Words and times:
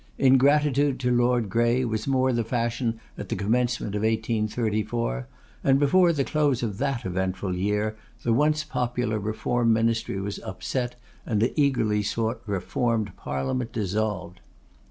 Ingratitude 0.17 0.99
to 1.01 1.15
Lord 1.15 1.47
Grey 1.47 1.85
was 1.85 2.07
more 2.07 2.33
the 2.33 2.43
fashion 2.43 2.99
at 3.19 3.29
the 3.29 3.35
commencement 3.35 3.93
of 3.93 4.01
1834, 4.01 5.27
and 5.63 5.77
before 5.79 6.11
the 6.11 6.23
close 6.23 6.63
of 6.63 6.79
that 6.79 7.05
eventful 7.05 7.55
year, 7.55 7.95
the 8.23 8.33
once 8.33 8.63
popular 8.63 9.19
Reform 9.19 9.71
Ministry 9.71 10.19
was 10.19 10.39
upset, 10.39 10.95
and 11.23 11.39
the 11.39 11.53
eagerly 11.55 12.01
sought 12.01 12.41
Reformed 12.47 13.15
Parliament 13.15 13.71
dissolved! 13.73 14.39